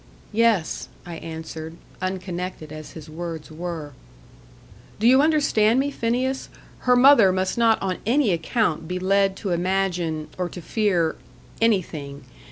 "Yes," 0.31 0.87
I 1.05 1.17
answered; 1.17 1.77
unconnected 2.01 2.71
as 2.71 2.93
his 2.93 3.07
words 3.07 3.51
were. 3.51 3.93
"Do 4.97 5.05
you 5.05 5.21
understand 5.21 5.79
me, 5.79 5.91
Phineas? 5.91 6.49
Her 6.79 6.95
mother 6.95 7.31
must 7.31 7.55
not 7.55 7.79
on 7.83 7.99
any 8.03 8.31
account 8.31 8.87
be 8.87 8.97
led 8.97 9.35
to 9.35 9.51
imagine, 9.51 10.29
or 10.39 10.49
to 10.49 10.59
fear 10.59 11.17
anything. 11.61 12.23